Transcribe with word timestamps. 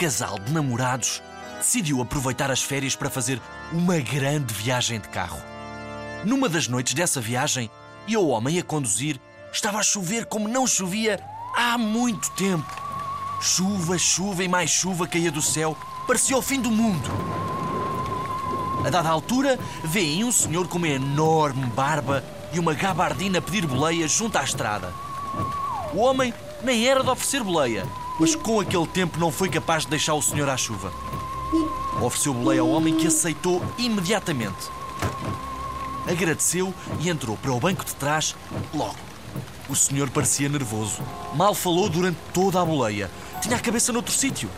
Casal 0.00 0.38
de 0.38 0.50
namorados 0.50 1.22
decidiu 1.58 2.00
aproveitar 2.00 2.50
as 2.50 2.62
férias 2.62 2.96
para 2.96 3.10
fazer 3.10 3.38
uma 3.70 3.98
grande 3.98 4.54
viagem 4.54 4.98
de 4.98 5.06
carro. 5.10 5.38
Numa 6.24 6.48
das 6.48 6.66
noites 6.66 6.94
dessa 6.94 7.20
viagem, 7.20 7.70
e 8.06 8.16
o 8.16 8.28
homem 8.28 8.58
a 8.58 8.62
conduzir, 8.62 9.20
estava 9.52 9.76
a 9.76 9.82
chover 9.82 10.24
como 10.24 10.48
não 10.48 10.66
chovia 10.66 11.22
há 11.54 11.76
muito 11.76 12.30
tempo. 12.30 12.66
Chuva, 13.42 13.98
chuva 13.98 14.42
e 14.42 14.48
mais 14.48 14.70
chuva 14.70 15.06
caía 15.06 15.30
do 15.30 15.42
céu, 15.42 15.76
parecia 16.06 16.38
o 16.38 16.40
fim 16.40 16.62
do 16.62 16.70
mundo. 16.70 17.10
A 18.86 18.88
dada 18.88 19.10
altura, 19.10 19.58
vê 19.84 20.24
um 20.24 20.32
senhor 20.32 20.66
com 20.66 20.78
uma 20.78 20.88
enorme 20.88 21.66
barba 21.66 22.24
e 22.54 22.58
uma 22.58 22.72
gabardina 22.72 23.42
pedir 23.42 23.66
boleia 23.66 24.08
junto 24.08 24.38
à 24.38 24.44
estrada. 24.44 24.94
O 25.92 25.98
homem 25.98 26.32
nem 26.62 26.86
era 26.88 27.04
de 27.04 27.10
oferecer 27.10 27.44
boleia, 27.44 27.86
mas 28.20 28.34
com 28.34 28.60
aquele 28.60 28.86
tempo 28.86 29.18
não 29.18 29.32
foi 29.32 29.48
capaz 29.48 29.84
de 29.84 29.90
deixar 29.90 30.12
o 30.12 30.20
senhor 30.20 30.46
à 30.50 30.56
chuva. 30.56 30.92
Ofereceu 32.02 32.34
boleia 32.34 32.60
ao 32.60 32.68
homem 32.68 32.94
que 32.94 33.06
aceitou 33.06 33.64
imediatamente. 33.78 34.68
Agradeceu 36.06 36.74
e 37.00 37.08
entrou 37.08 37.34
para 37.38 37.50
o 37.50 37.58
banco 37.58 37.82
de 37.82 37.94
trás 37.94 38.36
logo. 38.74 38.96
O 39.70 39.74
senhor 39.74 40.10
parecia 40.10 40.50
nervoso. 40.50 41.02
Mal 41.34 41.54
falou 41.54 41.88
durante 41.88 42.18
toda 42.34 42.60
a 42.60 42.64
boleia. 42.64 43.10
Tinha 43.40 43.56
a 43.56 43.60
cabeça 43.60 43.90
noutro 43.90 44.12
sítio. 44.12 44.50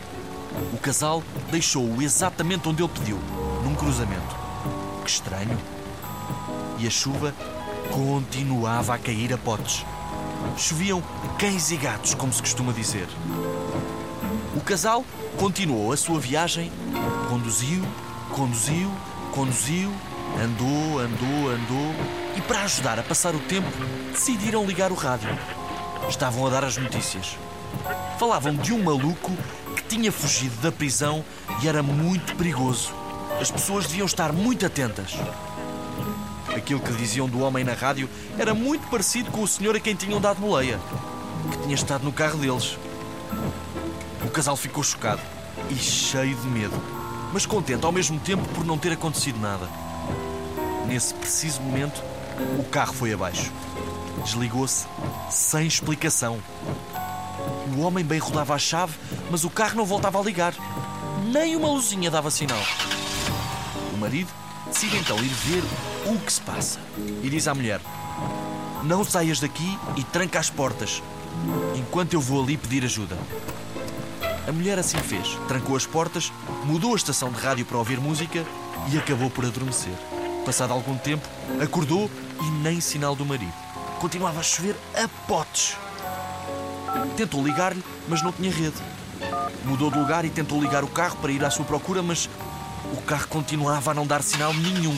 O 0.72 0.78
casal 0.78 1.22
deixou-o 1.52 2.02
exatamente 2.02 2.68
onde 2.68 2.82
ele 2.82 2.92
pediu, 2.92 3.18
num 3.62 3.76
cruzamento. 3.76 4.36
Que 5.04 5.10
estranho. 5.10 5.56
E 6.78 6.86
a 6.86 6.90
chuva 6.90 7.32
continuava 7.92 8.94
a 8.94 8.98
cair 8.98 9.32
a 9.32 9.38
potes. 9.38 9.84
Choviam 10.56 11.02
cães 11.38 11.70
e 11.70 11.76
gatos, 11.76 12.14
como 12.14 12.32
se 12.32 12.40
costuma 12.40 12.72
dizer. 12.72 13.08
O 14.54 14.60
casal 14.60 15.04
continuou 15.38 15.92
a 15.92 15.96
sua 15.96 16.20
viagem, 16.20 16.70
conduziu, 17.28 17.82
conduziu, 18.30 18.90
conduziu, 19.32 19.90
andou, 20.42 20.98
andou, 20.98 21.50
andou 21.50 21.94
e, 22.36 22.40
para 22.42 22.62
ajudar 22.62 22.98
a 22.98 23.02
passar 23.02 23.34
o 23.34 23.40
tempo, 23.40 23.68
decidiram 24.12 24.64
ligar 24.64 24.92
o 24.92 24.94
rádio. 24.94 25.30
Estavam 26.08 26.46
a 26.46 26.50
dar 26.50 26.64
as 26.64 26.76
notícias. 26.76 27.36
Falavam 28.18 28.54
de 28.54 28.72
um 28.72 28.82
maluco 28.82 29.30
que 29.76 29.82
tinha 29.84 30.12
fugido 30.12 30.56
da 30.56 30.70
prisão 30.70 31.24
e 31.62 31.68
era 31.68 31.82
muito 31.82 32.36
perigoso. 32.36 32.92
As 33.40 33.50
pessoas 33.50 33.86
deviam 33.86 34.06
estar 34.06 34.32
muito 34.32 34.64
atentas. 34.66 35.16
Aquilo 36.54 36.80
que 36.80 36.92
diziam 36.92 37.28
do 37.28 37.40
homem 37.40 37.64
na 37.64 37.72
rádio 37.72 38.08
era 38.38 38.54
muito 38.54 38.86
parecido 38.88 39.30
com 39.30 39.42
o 39.42 39.48
senhor 39.48 39.74
a 39.74 39.80
quem 39.80 39.94
tinham 39.94 40.20
dado 40.20 40.40
boleia, 40.40 40.78
que 41.50 41.58
tinha 41.62 41.74
estado 41.74 42.04
no 42.04 42.12
carro 42.12 42.38
deles. 42.38 42.76
O 44.24 44.30
casal 44.30 44.56
ficou 44.56 44.82
chocado 44.82 45.20
e 45.70 45.74
cheio 45.74 46.36
de 46.36 46.46
medo, 46.46 46.80
mas 47.32 47.46
contente 47.46 47.84
ao 47.84 47.92
mesmo 47.92 48.18
tempo 48.20 48.46
por 48.48 48.64
não 48.64 48.78
ter 48.78 48.92
acontecido 48.92 49.40
nada. 49.40 49.68
Nesse 50.86 51.14
preciso 51.14 51.60
momento, 51.62 52.02
o 52.58 52.64
carro 52.64 52.92
foi 52.92 53.12
abaixo. 53.12 53.50
Desligou-se 54.24 54.86
sem 55.30 55.66
explicação. 55.66 56.38
O 57.76 57.80
homem 57.80 58.04
bem 58.04 58.18
rodava 58.18 58.54
a 58.54 58.58
chave, 58.58 58.94
mas 59.30 59.44
o 59.44 59.50
carro 59.50 59.76
não 59.76 59.86
voltava 59.86 60.20
a 60.20 60.22
ligar. 60.22 60.54
Nem 61.32 61.56
uma 61.56 61.68
luzinha 61.68 62.10
dava 62.10 62.30
sinal. 62.30 62.60
O 63.94 63.96
marido 63.96 64.28
decide 64.72 64.96
então 64.96 65.18
ir 65.18 65.28
ver 65.28 65.62
o 66.06 66.18
que 66.18 66.32
se 66.32 66.40
passa 66.40 66.80
e 67.22 67.28
diz 67.28 67.46
à 67.46 67.54
mulher: 67.54 67.80
Não 68.82 69.04
saias 69.04 69.38
daqui 69.38 69.78
e 69.96 70.02
tranca 70.02 70.40
as 70.40 70.48
portas, 70.48 71.02
enquanto 71.76 72.14
eu 72.14 72.20
vou 72.20 72.42
ali 72.42 72.56
pedir 72.56 72.82
ajuda. 72.82 73.16
A 74.48 74.50
mulher 74.50 74.78
assim 74.78 74.98
fez. 74.98 75.38
Trancou 75.46 75.76
as 75.76 75.86
portas, 75.86 76.32
mudou 76.64 76.94
a 76.94 76.96
estação 76.96 77.30
de 77.30 77.38
rádio 77.38 77.66
para 77.66 77.78
ouvir 77.78 78.00
música 78.00 78.44
e 78.90 78.98
acabou 78.98 79.30
por 79.30 79.44
adormecer. 79.44 79.92
Passado 80.44 80.72
algum 80.72 80.96
tempo, 80.96 81.28
acordou 81.62 82.10
e 82.40 82.50
nem 82.62 82.80
sinal 82.80 83.14
do 83.14 83.24
marido. 83.24 83.52
Continuava 84.00 84.40
a 84.40 84.42
chover 84.42 84.74
a 84.96 85.06
potes. 85.28 85.76
Tentou 87.16 87.44
ligar-lhe, 87.44 87.84
mas 88.08 88.22
não 88.22 88.32
tinha 88.32 88.50
rede. 88.50 88.76
Mudou 89.64 89.90
de 89.90 89.98
lugar 89.98 90.24
e 90.24 90.30
tentou 90.30 90.60
ligar 90.60 90.82
o 90.82 90.88
carro 90.88 91.18
para 91.18 91.30
ir 91.30 91.44
à 91.44 91.50
sua 91.50 91.64
procura, 91.64 92.02
mas 92.02 92.28
o 92.92 93.00
carro 93.02 93.28
continuava 93.28 93.90
a 93.90 93.94
não 93.94 94.06
dar 94.06 94.22
sinal 94.22 94.52
nenhum. 94.54 94.96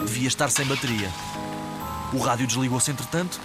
Devia 0.00 0.28
estar 0.28 0.50
sem 0.50 0.66
bateria. 0.66 1.10
O 2.12 2.18
rádio 2.18 2.46
desligou-se 2.46 2.90
entretanto 2.90 3.40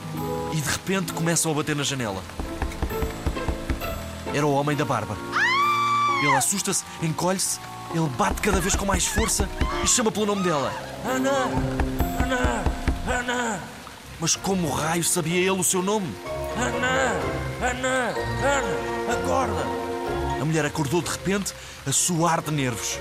e 0.53 0.57
de 0.57 0.69
repente 0.69 1.13
começam 1.13 1.51
a 1.51 1.55
bater 1.55 1.75
na 1.75 1.83
janela. 1.83 2.23
Era 4.33 4.45
o 4.45 4.53
homem 4.53 4.75
da 4.75 4.85
barba. 4.85 5.17
Ele 6.21 6.35
assusta-se, 6.35 6.83
encolhe-se, 7.01 7.59
ele 7.94 8.07
bate 8.17 8.41
cada 8.41 8.61
vez 8.61 8.75
com 8.75 8.85
mais 8.85 9.05
força 9.05 9.50
e 9.83 9.88
chama 9.88 10.11
pelo 10.11 10.25
nome 10.25 10.44
dela. 10.44 10.73
Ana! 11.05 11.31
Ana! 12.23 12.63
Ana! 13.19 13.59
Mas 14.19 14.35
como 14.35 14.69
raio 14.69 15.03
sabia 15.03 15.38
ele 15.38 15.59
o 15.59 15.63
seu 15.63 15.81
nome? 15.81 16.15
Ana! 16.55 17.19
Ana! 17.61 18.13
Ana! 18.39 19.13
Acorda! 19.13 19.92
A 20.43 20.45
mulher 20.45 20.65
acordou 20.65 21.01
de 21.01 21.09
repente 21.09 21.53
a 21.87 21.91
suar 21.93 22.41
de 22.41 22.51
nervos. 22.51 22.99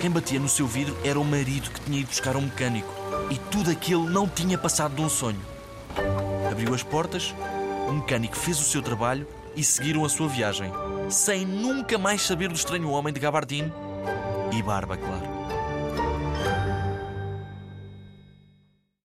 Quem 0.00 0.10
batia 0.10 0.40
no 0.40 0.48
seu 0.48 0.66
vidro 0.66 0.98
era 1.04 1.20
o 1.20 1.24
marido 1.24 1.70
que 1.70 1.80
tinha 1.80 2.00
ido 2.00 2.08
buscar 2.08 2.34
um 2.34 2.40
mecânico. 2.40 2.92
E 3.30 3.38
tudo 3.52 3.70
aquilo 3.70 4.10
não 4.10 4.26
tinha 4.26 4.58
passado 4.58 4.96
de 4.96 5.00
um 5.00 5.08
sonho. 5.08 5.38
Abriu 6.50 6.74
as 6.74 6.82
portas, 6.82 7.32
o 7.88 7.92
mecânico 7.92 8.36
fez 8.36 8.58
o 8.58 8.64
seu 8.64 8.82
trabalho 8.82 9.28
e 9.54 9.62
seguiram 9.62 10.04
a 10.04 10.08
sua 10.08 10.26
viagem, 10.26 10.72
sem 11.08 11.46
nunca 11.46 11.96
mais 11.98 12.22
saber 12.22 12.48
do 12.48 12.56
estranho 12.56 12.90
homem 12.90 13.14
de 13.14 13.20
gabardine 13.20 13.72
e 14.52 14.60
barba, 14.60 14.96
claro. 14.96 15.41